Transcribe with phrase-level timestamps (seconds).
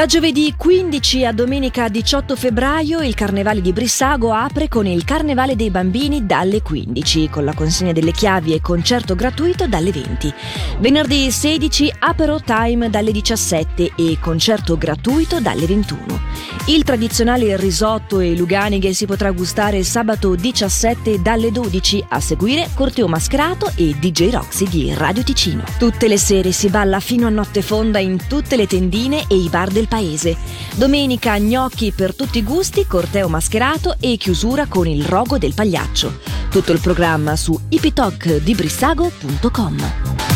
[0.00, 5.56] Da giovedì 15 a domenica 18 febbraio il Carnevale di Brissago apre con il Carnevale
[5.56, 10.32] dei Bambini dalle 15, con la consegna delle chiavi e concerto gratuito dalle 20.
[10.78, 16.20] Venerdì 16 Apero Time dalle 17 e concerto gratuito dalle 21.
[16.68, 23.06] Il tradizionale risotto e luganighe si potrà gustare sabato 17 dalle 12, a seguire corteo
[23.06, 25.62] mascherato e DJ Roxy di Radio Ticino.
[25.78, 29.48] Tutte le sere si balla fino a notte fonda in tutte le tendine e i
[29.50, 30.36] bar del paese.
[30.76, 36.20] Domenica gnocchi per tutti i gusti, corteo mascherato e chiusura con il rogo del pagliaccio.
[36.48, 40.28] Tutto il programma su ipitocdibrissago.com.